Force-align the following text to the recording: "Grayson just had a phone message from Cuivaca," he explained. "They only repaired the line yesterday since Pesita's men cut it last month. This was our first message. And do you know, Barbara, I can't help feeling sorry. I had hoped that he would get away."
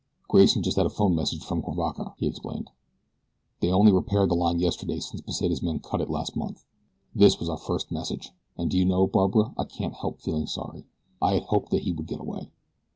"Grayson 0.27 0.63
just 0.63 0.77
had 0.77 0.87
a 0.87 0.89
phone 0.89 1.13
message 1.13 1.43
from 1.43 1.61
Cuivaca," 1.61 2.15
he 2.17 2.25
explained. 2.25 2.71
"They 3.59 3.71
only 3.71 3.91
repaired 3.91 4.31
the 4.31 4.35
line 4.35 4.57
yesterday 4.57 4.99
since 4.99 5.21
Pesita's 5.21 5.61
men 5.61 5.77
cut 5.79 6.01
it 6.01 6.09
last 6.09 6.35
month. 6.35 6.65
This 7.13 7.39
was 7.39 7.49
our 7.49 7.57
first 7.57 7.91
message. 7.91 8.31
And 8.57 8.71
do 8.71 8.79
you 8.79 8.85
know, 8.85 9.05
Barbara, 9.05 9.53
I 9.59 9.63
can't 9.65 9.93
help 9.93 10.19
feeling 10.19 10.47
sorry. 10.47 10.87
I 11.21 11.35
had 11.35 11.43
hoped 11.43 11.69
that 11.69 11.83
he 11.83 11.91
would 11.91 12.07
get 12.07 12.19
away." 12.19 12.49